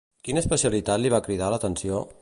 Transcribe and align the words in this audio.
Quina 0.27 0.41
especialitat 0.43 1.03
li 1.03 1.13
va 1.17 1.21
cridar 1.29 1.51
l'atenció? 1.57 2.03